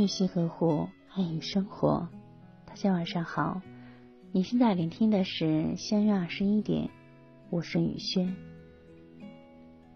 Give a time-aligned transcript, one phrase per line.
[0.00, 2.08] 用心呵护，爱与生活。
[2.64, 3.60] 大家晚上好，
[4.32, 6.88] 你现在聆听的是相约二十一点，
[7.50, 8.34] 我是雨轩。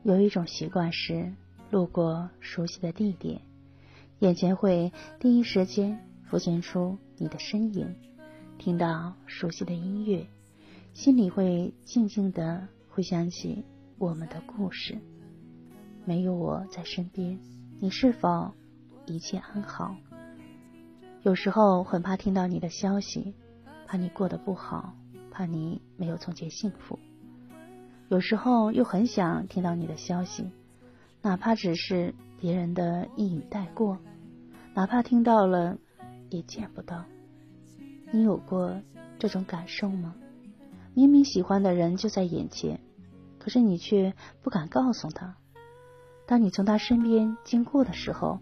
[0.02, 1.32] 有一种习惯是，
[1.70, 3.40] 路过熟悉的地点，
[4.18, 7.86] 眼前会第一时间浮现出你的身影；
[8.58, 10.26] 听到熟悉的音乐，
[10.92, 13.64] 心里会静静的回想起
[13.96, 14.98] 我们的故事。
[16.04, 17.40] 没有我在身边，
[17.80, 18.52] 你是否？
[19.06, 19.96] 一切安好。
[21.22, 23.34] 有时候很怕听到你的消息，
[23.86, 24.94] 怕你过得不好，
[25.30, 26.98] 怕你没有从前幸福。
[28.08, 30.50] 有时候又很想听到你的消息，
[31.22, 33.98] 哪怕只是别人的一语带过，
[34.74, 35.78] 哪怕听到了
[36.28, 37.04] 也见不到。
[38.12, 38.80] 你有过
[39.18, 40.14] 这种感受吗？
[40.92, 42.80] 明明喜欢的人就在眼前，
[43.38, 45.36] 可是你却不敢告诉他。
[46.26, 48.40] 当你从他身边经过的时候。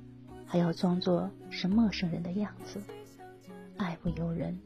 [0.53, 2.83] 还要装作是陌生人的样子，
[3.79, 4.61] 爱不由人，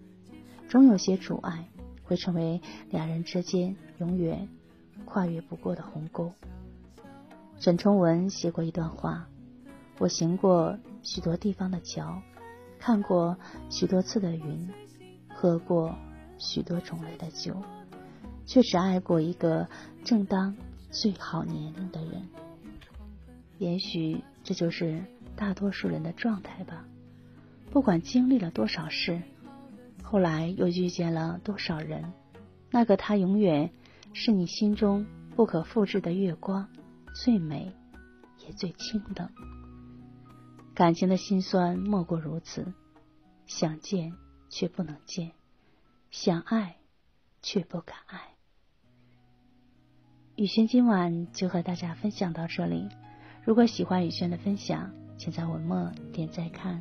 [0.68, 1.68] 总有些阻碍
[2.02, 4.48] 会成为两人之间永远
[5.04, 6.32] 跨越不过的鸿沟。
[7.60, 9.28] 沈从文写过一段话：
[10.00, 12.20] 我行过许多地方的桥，
[12.80, 13.38] 看过
[13.70, 14.68] 许多次的云，
[15.28, 15.94] 喝过
[16.36, 17.62] 许多种类的酒，
[18.44, 19.68] 却只爱过一个
[20.04, 20.56] 正当
[20.90, 22.28] 最好年龄的人。
[23.58, 25.04] 也许这就是。
[25.38, 26.86] 大多数人的状态吧，
[27.70, 29.20] 不管经历了多少事，
[30.02, 32.10] 后来又遇见了多少人，
[32.70, 33.70] 那个他永远
[34.14, 36.66] 是你心中不可复制的月光，
[37.22, 37.70] 最美
[38.46, 39.28] 也最清冷。
[40.74, 42.72] 感情的辛酸莫过如此，
[43.44, 44.14] 想见
[44.48, 45.32] 却不能见，
[46.10, 46.76] 想爱
[47.42, 48.20] 却不敢爱。
[50.36, 52.88] 雨轩今晚就和大家分享到这里，
[53.46, 54.90] 如果喜欢雨轩的分享。
[55.18, 56.78] 请在文末点再看，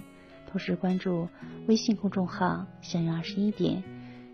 [0.52, 1.30] 同时关注
[1.68, 3.81] 微信公众号“相约二十一点”，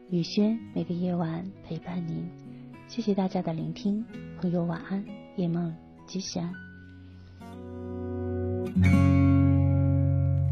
[0.10, 2.28] 雨轩每个夜晚陪伴您。
[2.88, 4.04] 谢谢大家的聆听，
[4.40, 5.06] 朋友晚安，
[5.36, 5.72] 夜梦
[6.08, 6.52] 吉祥。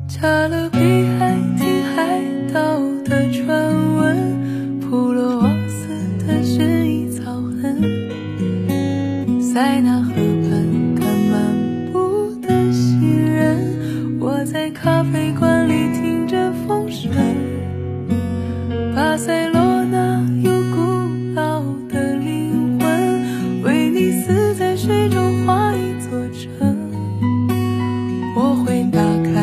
[0.07, 0.77] 加勒比
[1.17, 1.35] 海
[24.01, 26.49] 你死在水中画一座城
[28.33, 29.41] 我会打开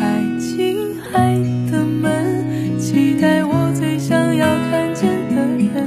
[0.00, 1.34] 爱琴海
[1.70, 5.86] 的门期待我最想要看见的人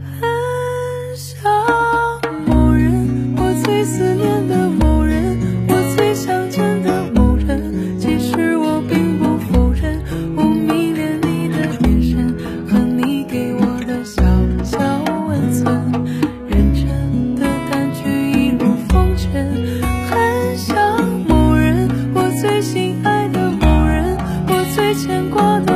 [0.00, 1.52] 很想
[2.46, 4.65] 某人我最思念的
[25.46, 25.75] all the